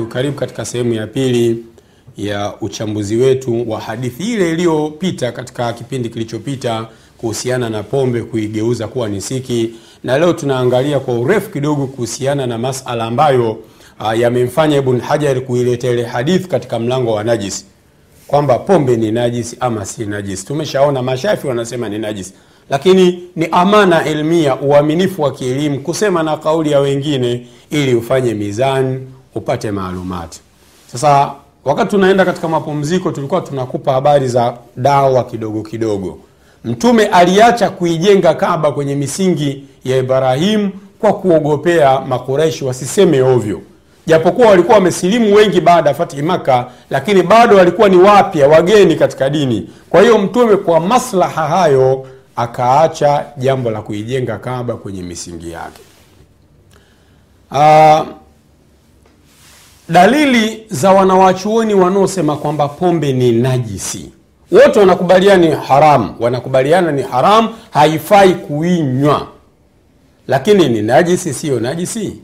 [0.00, 1.64] wabarakatu karibu katika sehemu ya pili
[2.16, 6.88] ya uchambuzi wetu wa hadithi ile iliyopita katika kipindi kilichopita
[7.18, 9.70] kuhusiana na pombe kuigeuza kuwa ni siki
[10.04, 13.50] na leo tunaangalia kwa urefu kidogo kuhusiana na masala ambayo
[14.00, 17.64] uh, yamemfanya ibn hajar kuileta ile hadithi katika mlango wa najisi
[18.26, 22.32] kwamba pombe ni najisi ama si najisi tumeshaona mashafi wanasema ni najisi
[22.70, 29.06] lakini ni amana ilmia uaminifu wa kielimu kusema na kauli ya wengine ili ufanye mizani
[29.34, 30.40] upate maalumati.
[30.92, 31.32] Sasa
[31.64, 36.18] wakati tunaenda katika mapumziko tulikuwa tunakupa habari za dawa kidogo kidogo.
[36.64, 43.60] Mtume aliacha kuijenga kaba kwenye misingi ya ibrahimu kwa kuogopea makureishi wasiseme ovyo.
[44.06, 49.30] Japokuwa walikuwa wamesilimu wengi baada ya fatihi maka lakini bado walikuwa ni wapya wageni katika
[49.30, 49.70] dini.
[49.90, 55.80] Kwa hiyo mtume kwa maslaha hayo akaacha jambo la kuijenga kaba kwenye misingi yake.
[57.50, 58.06] Uh,
[59.90, 64.12] dalili za wanawachuoni wanaosema kwamba pombe ni najisi.
[64.52, 69.26] Wote wanakubaliana ni haramu wanakubaliana ni haramu haifai kuinywa.
[70.28, 72.16] Lakini ni najisi siyo najisi?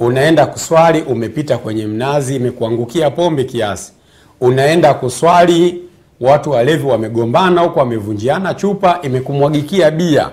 [0.00, 3.92] Unaenda kuswali umepita kwenye mnazi imekuangukia pombe kiasi.
[4.40, 5.82] Unaenda kuswali
[6.20, 10.30] watu walevi wamegombana huko wamevunjiana chupa imekumwagikia bia.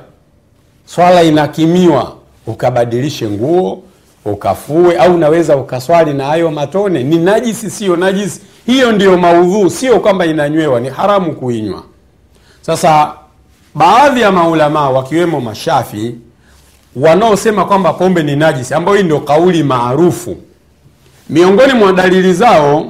[0.85, 2.15] Swala inakimiwa
[2.47, 3.83] ukabadilishe nguo
[4.25, 7.03] ukafue au unaweza ukaswali na hayo matone.
[7.03, 8.41] Ni najisi siyo najisi.
[8.65, 11.83] Hiyo ndiyo maudhuu sio kwamba inanywewa ni haramu kuinywa.
[12.61, 13.13] Sasa
[13.75, 16.15] baadhi ya maulamaa wakiwemo mashafi
[16.95, 20.37] wanaosema kwamba pombe ni najisi ambayo hii ndio kauli maarufu
[21.29, 22.85] miongoni mwa dalili zao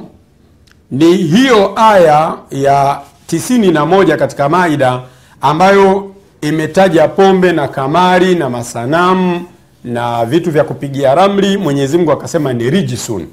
[0.90, 5.00] ni hiyo aya ya tisini na moja katika maida
[5.40, 6.10] ambayo
[6.40, 9.44] imetaja pombe na kamari na masanamu
[9.84, 13.26] na vitu vya kupigia ramli mwenyezi mungu akasema ni rijisun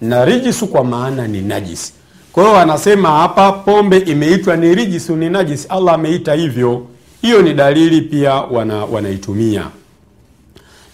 [0.00, 1.92] na rijisu kwa maana ni najisi.
[2.32, 5.66] Kwa hiyo anasema hapa pombe imeitwa ni rijisu ni najisi.
[5.68, 6.86] Allah ameita hivyo.
[7.22, 9.66] Hiyo ni dalili pia wana, wanaitumia.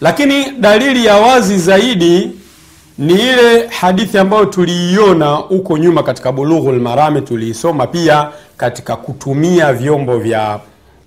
[0.00, 2.30] Lakini dalili ya wazi zaidi
[2.98, 10.19] ni ile hadithi ambayo tuliiona huko nyuma katika bulughul marami tuliisoma pia katika kutumia vyombo
[10.19, 10.60] vya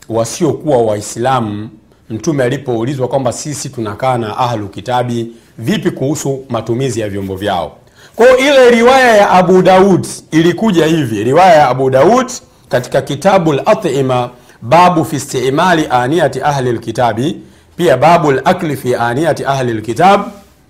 [0.09, 1.69] wasiokuwa waislamu
[2.09, 7.77] mtume alipoulizwa kwamba sisi tunakaa na ahlu kitabi vipi kuhusu matumizi ya vyombo vyao?
[8.15, 12.27] Kwao ile riwaya ya abu daud ilikuja hivi riwaya ya abu daud
[12.69, 14.29] katika kitabu latima
[14.61, 17.37] babu fi istimali aniyati ahli lkitabi
[17.77, 20.21] pia babu lakli fi aniyati ahli lkitab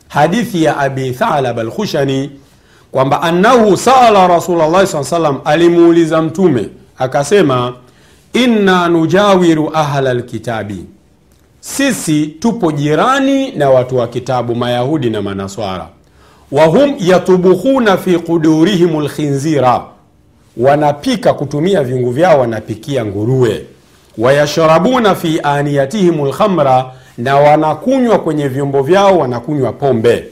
[0.08, 2.32] hadithi ya abi thalab alkhushani
[2.92, 7.74] kwamba annahu sala rasulllahi saa salam alimuuliza mtume akasema
[8.34, 10.86] inna nujawiru ahla lkitabi
[11.68, 15.88] sisi tupo jirani na watu wa kitabu mayahudi na manaswara.
[16.52, 19.82] Wahum yatubukhuna fi qudurihim lkhinzira
[20.58, 23.66] wanapika kutumia viungu vyao wanapikia nguruwe.
[24.18, 26.86] Wayashrabuna fi aniyatihim lkhamra
[27.18, 30.24] na wanakunywa kwenye vyombo vyao wanakunywa pombe.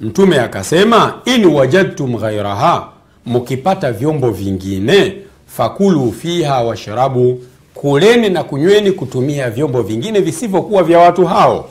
[0.00, 2.88] Mtume akasema in wajadtum ghairaha
[3.26, 5.16] mukipata vyombo vingine
[5.46, 7.40] fakulu fiha washrabu
[7.80, 11.68] kuleni na kunyweni kutumia vyombo vingine visivyokuwa vya watu hao.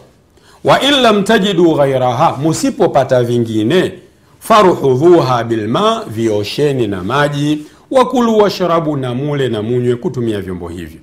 [0.63, 3.91] Wa in lam tajidu ghairaha musipopata vingine
[4.39, 7.59] faruhudhuha bilma viosheni na maji
[7.91, 10.99] wakulu washrabu na mule na munywe kutumia vyombo hivyo.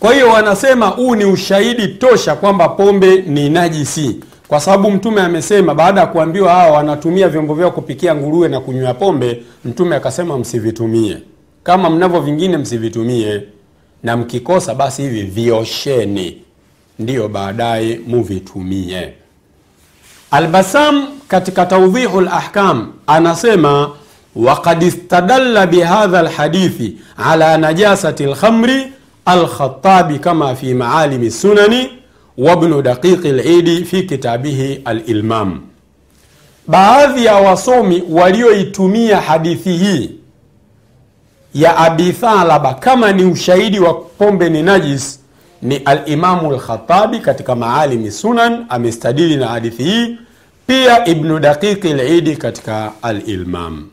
[0.00, 5.74] Kwa hiyo wanasema huu ni ushahidi tosha kwamba pombe ni najisi kwa sababu mtume amesema
[5.74, 11.16] baada ya kuambiwa hawa wanatumia vyombo vyao kupikia nguruwe na kunywa pombe mtume akasema msivitumie.
[11.62, 13.42] Kama mnavyo vingine msivitumie
[14.02, 16.38] na mkikosa basi hivi viosheni.
[16.98, 19.12] Ndiyo baadaye muvitumie.
[20.30, 23.90] Albasam katika taudhihu lahkam anasema
[24.36, 28.92] wakad istadalla bihadha lhadithi ala najasati lkhamri
[29.24, 31.90] alkhatabi kama fi maalimi sunani
[32.38, 35.60] wabnu daqiqi lidi fi kitabihi alilmam.
[36.66, 40.10] Baadhi ya wasomi walioitumia hadithi hii
[41.54, 42.74] ya abi thalaba.
[42.74, 45.20] Kama ni ushahidi wa pombe ni najis
[45.62, 50.16] ni alimamu lkhatabi katika maalimi sunan amestadili na hadithi hii.
[50.66, 53.88] Pia ibnu daqiqi lidi katika alilmam.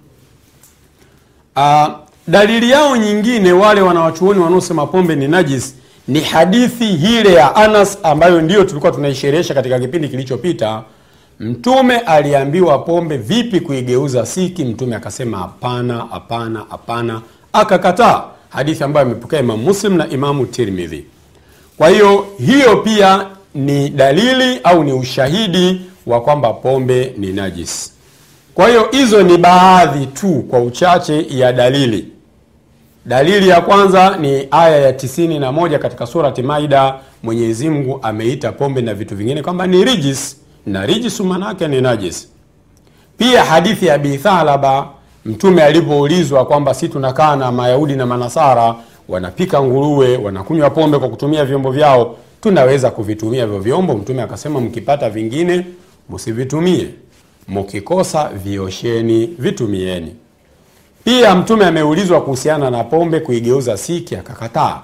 [1.56, 1.88] Uh,
[2.28, 5.76] dalili yao nyingine wale wanawachuoni wanaosema pombe ni najis
[6.08, 10.84] ni hadithi hile ya anas ambayo ndiyo tulikuwa tunaisherehesha katika kipindi kilichopita.
[11.40, 14.66] Mtume aliambiwa pombe vipi kuigeuza siki?
[14.66, 17.22] Mtume akasema hapana hapana hapana
[17.54, 21.06] akakataa hadithi ambayo amepokea imamu muslim na imamu tirmidhi
[21.78, 27.94] kwa hiyo hiyo pia ni dalili au ni ushahidi wa kwamba pombe ni najis.
[28.54, 32.08] Kwa hiyo hizo ni baadhi tu kwa uchache ya dalili.
[33.06, 36.96] Dalili ya kwanza ni aya ya tisini na moja katika surati Maida.
[37.24, 42.28] Mwenyezi Mungu ameita pombe na vitu vingine kwamba ni rijis, na rijisu manake ni najis.
[43.18, 44.88] Pia hadithi ya Abi Thalaba,
[45.28, 48.76] Mtume alipoulizwa kwamba si tunakaa na Mayahudi na Manasara
[49.10, 53.94] wanapika nguruwe, wanakunywa pombe kwa kutumia vyombo vyao, tunaweza kuvitumia hivyo vyombo?
[53.94, 55.66] Mtume akasema mkipata vingine
[56.10, 56.88] msivitumie,
[57.48, 60.16] mkikosa viosheni, vitumieni.
[61.04, 64.80] Pia Mtume ameulizwa kuhusiana na pombe kuigeuza siki, akakataa.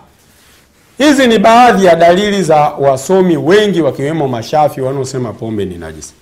[0.98, 6.14] Hizi ni baadhi ya dalili za wasomi wengi wakiwemo Mashafi wanaosema pombe ni najisi.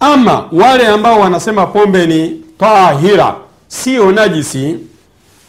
[0.00, 3.34] Ama wale ambao wanasema pombe ni tahira,
[3.68, 4.76] sio najisi,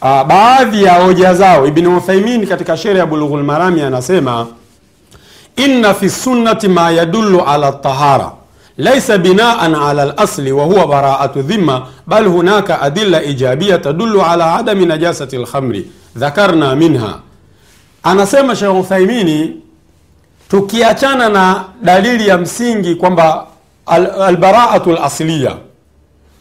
[0.02, 4.46] uh, baadhi ya hoja zao Ibn Uthaimin katika sheria ya Bulughul Marami anasema
[5.56, 8.32] inna fi sunnati ma yadullu ala tahara
[8.78, 14.86] laisa binaan ala lasli wa huwa baraatu dhimma bal hunaka adilla ijabia tadullu ala adami
[14.86, 17.18] najasati lkhamri dhakarna minha.
[18.02, 19.56] Anasema Shekh Uthaimini,
[20.50, 23.46] tukiachana na dalili ya msingi kwamba
[24.26, 25.56] albaraatu lasliya,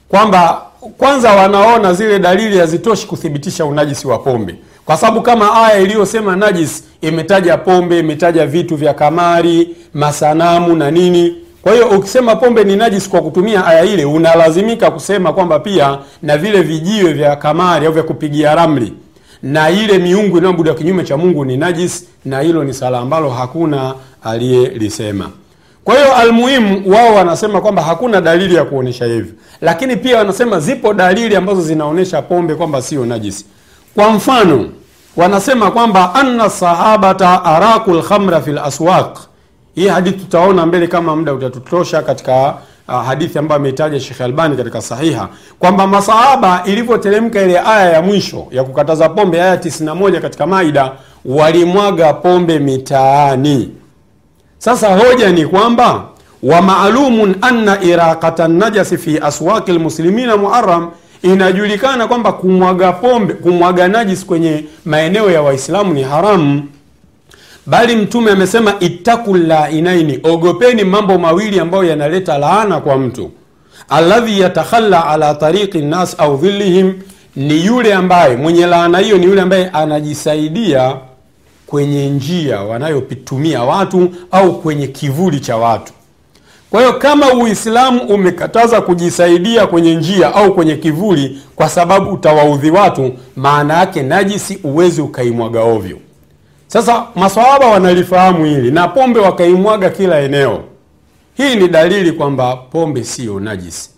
[0.09, 0.61] kwamba
[0.97, 6.83] kwanza wanaona zile dalili hazitoshi kuthibitisha unajisi wa pombe, kwa sababu kama aya iliyosema najis
[7.01, 11.35] imetaja pombe, imetaja vitu vya kamari, masanamu na nini.
[11.61, 16.37] Kwa hiyo ukisema pombe ni najis kwa kutumia aya ile, unalazimika kusema kwamba pia na
[16.37, 18.93] vile vijiwe vya kamari au vya kupigia ramli.
[19.43, 23.93] Na ile miungu inayoabudu kinyume cha Mungu ni najis, na hilo ni sala ambalo hakuna
[24.23, 25.29] aliyelisema.
[25.87, 29.31] Kwa hiyo almuhimu, wao wanasema kwamba hakuna dalili ya kuonesha hivyo,
[29.61, 33.45] lakini pia wanasema zipo dalili ambazo zinaonyesha pombe kwamba sio najisi.
[33.95, 34.69] Kwa mfano,
[35.17, 39.17] wanasema kwamba anna sahabata araku lkhamra fi laswaq
[39.75, 42.53] hii hadithi tutaona mbele kama muda utatutosha katika
[42.87, 45.27] uh, hadithi ambayo ameitaja Sheikh Albani katika Sahiha
[45.59, 50.91] kwamba masahaba ilivyoteremka ile aya ya mwisho ya kukataza pombe, aya 91 katika Maida,
[51.25, 53.71] walimwaga pombe mitaani.
[54.57, 56.03] Sasa hoja ni kwamba
[56.43, 64.25] wa maalumun anna iraqata najasi fi aswaqi lmuslimina muharam, inajulikana kwamba kumwaga pombe, kumwaga najis
[64.25, 66.63] kwenye maeneo ya Waislamu ni haramu
[67.65, 73.31] bali Mtume amesema ittaku lainaini, ogopeni mambo mawili ambayo yanaleta laana kwa mtu.
[73.89, 76.93] Alladhi yatakhalla ala tariqi nnas au dhillihim,
[77.35, 80.95] ni yule ambaye mwenye laana hiyo ni yule ambaye anajisaidia
[81.67, 85.93] kwenye njia wanayopitumia watu au kwenye kivuli cha watu.
[86.69, 93.13] Kwa hiyo kama Uislamu umekataza kujisaidia kwenye njia au kwenye kivuli kwa sababu utawaudhi watu,
[93.35, 95.97] maana yake najisi uwezi ukaimwaga ovyo.
[96.67, 100.63] Sasa maswahaba wanalifahamu hili na pombe wakaimwaga kila eneo.
[101.37, 103.89] Hii ni dalili kwamba pombe siyo najisi,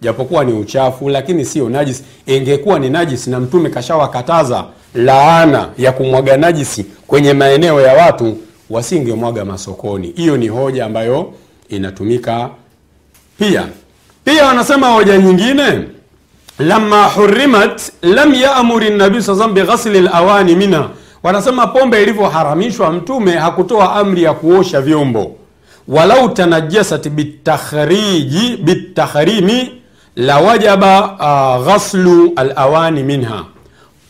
[0.00, 2.04] japokuwa ni uchafu, lakini siyo najisi.
[2.26, 8.38] Ingekuwa ni najisi na Mtume kashawakataza laana ya kumwaga najisi kwenye maeneo ya watu,
[8.70, 10.12] wasingemwaga masokoni.
[10.16, 11.32] Hiyo ni hoja ambayo
[11.68, 12.50] inatumika
[13.38, 13.64] pia.
[14.24, 15.80] Pia wanasema hoja nyingine,
[16.58, 20.88] lamma hurimat lam yamuri nabii saa salam bighasli lawani minha
[21.22, 25.36] wanasema pombe ilivyoharamishwa Mtume hakutoa amri ya kuosha vyombo.
[25.88, 29.72] walau tanajasat bitakhriji bitahrimi
[30.16, 31.02] la wajaba
[31.58, 33.44] uh, ghaslu alawani minha,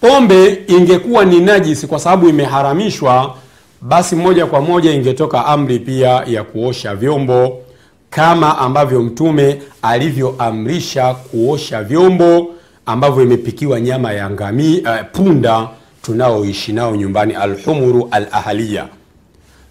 [0.04, 3.34] pombe ingekuwa ni najisi kwa sababu imeharamishwa,
[3.80, 7.62] basi moja kwa moja ingetoka amri pia ya kuosha vyombo,
[8.10, 12.46] kama ambavyo Mtume alivyoamrisha kuosha vyombo
[12.86, 15.68] ambavyo imepikiwa nyama ya ngami, uh, punda
[16.02, 18.88] tunaoishi nao nyumbani, alhumuru alahaliya.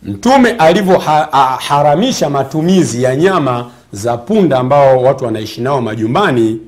[0.03, 6.59] Mtume alivyoharamisha matumizi ya nyama za punda ambao watu wanaishi nao majumbani,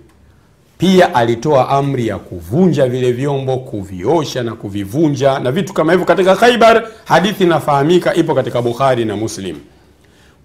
[0.77, 6.35] pia alitoa amri ya kuvunja vile vyombo, kuviosha na kuvivunja na vitu kama hivyo katika
[6.35, 6.83] Khaibar.
[7.05, 9.55] Hadithi inafahamika, ipo katika Bukhari na Muslim.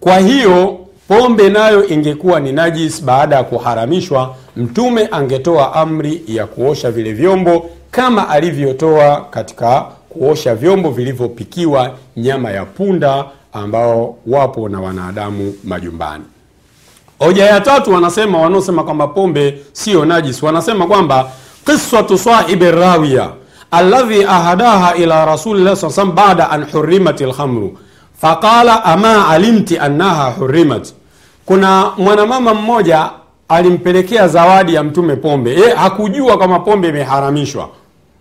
[0.00, 6.90] Kwa hiyo pombe nayo ingekuwa ni najis baada ya kuharamishwa, Mtume angetoa amri ya kuosha
[6.90, 15.54] vile vyombo kama alivyotoa katika kuosha vyombo vilivyopikiwa nyama ya punda ambao wapo na wanadamu
[15.64, 16.24] majumbani.
[17.20, 21.30] Hoja ya tatu, wanasema wanaosema kwamba pombe sio najis, wanasema kwamba
[21.66, 23.30] qisatu sahibi rawiya
[23.70, 27.78] alladhi ahadaha ila rasulillah saa salam baada an hurimat alkhamru
[28.20, 30.88] faqala ama alimti annaha hurimat.
[31.46, 33.10] Kuna mwanamama mmoja
[33.48, 37.68] alimpelekea zawadi ya mtume pombe, yeye hakujua kama pombe imeharamishwa.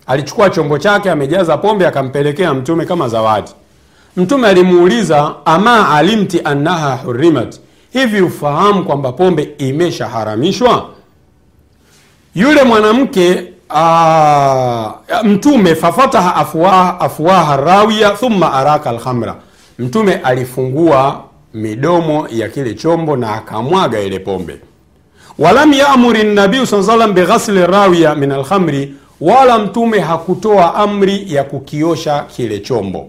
[0.06, 3.50] Alichukua chombo chake amejaza pombe akampelekea mtume kama zawadi.
[4.16, 7.60] Mtume alimuuliza ama alimti annaha hurimat,
[7.92, 10.86] hivi ufahamu kwamba pombe imeshaharamishwa?
[12.34, 14.92] Yule mwanamke aa,
[15.24, 19.36] mtume fafataha afwaha, afwaha rawiya thumma araka alhamra.
[19.78, 21.22] Mtume alifungua
[21.54, 24.60] midomo ya kile chombo na akamwaga ile pombe.
[25.38, 32.58] Walam yamuri nabiu saa bighasli rawiya min alhamri, wala mtume hakutoa amri ya kukiosha kile
[32.58, 33.08] chombo.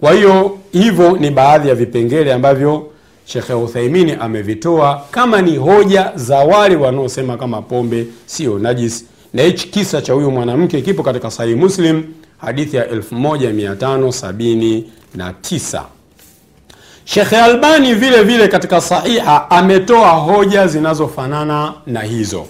[0.00, 2.86] Kwa hiyo hivyo ni baadhi ya vipengele ambavyo
[3.26, 9.04] shekhe uthaimini amevitoa kama ni hoja za wale wanaosema kama pombe sio najis
[9.34, 12.02] na hichi kisa cha huyu mwanamke kipo katika sahihi muslim
[12.38, 15.82] hadithi ya 1579
[17.04, 22.46] shekhe albani vile vile katika sahiha ametoa hoja zinazofanana na hizo.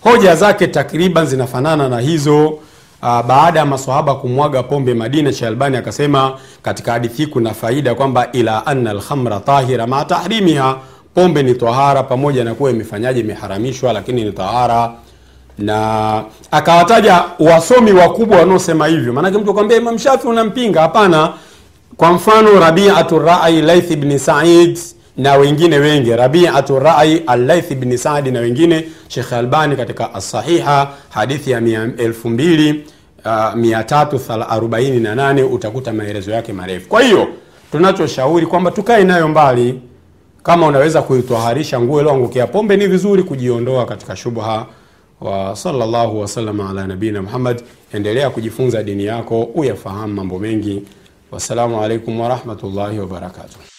[0.00, 2.58] Hoja zake takriban zinafanana na hizo
[3.04, 6.32] uh, baada ya maswahaba kumwaga pombe madina albani akasema
[6.62, 10.76] katika hadithi kuna faida kwamba ila anna alkhamra tahira ma tahrimiha
[11.14, 14.92] pombe ni tahara pamoja na kuwa imefanyaje imeharamishwa lakini ni tahara.
[15.58, 19.12] Na akawataja wasomi wakubwa wanaosema hivyo.
[19.12, 20.80] Maanake mtu akwambia imam shafi unampinga?
[20.80, 21.32] Hapana.
[21.96, 24.78] Kwa mfano rabiatu rai laith bni said
[25.16, 26.16] na wengine wengi.
[26.16, 28.84] Rabiatu rai alaith bni saadi na wengine.
[29.08, 32.74] Shekh albani katika asahiha hadithi ya 2348
[33.24, 33.54] uh,
[35.52, 36.88] utakuta maelezo yake marefu.
[36.88, 37.28] Kwa hiyo
[37.72, 39.80] tunachoshauri kwamba tukae nayo mbali
[40.42, 44.66] kama unaweza kuitwaharisha nguo ilioangukia pombe ni vizuri kujiondoa katika shubha
[45.20, 47.62] wa sallallahu wasalama ala nabina muhammad.
[47.92, 50.82] Endelea kujifunza dini yako uyafahamu mambo mengi.
[51.32, 53.73] Wassalamu alaikum warahmatullahi wabarakatuh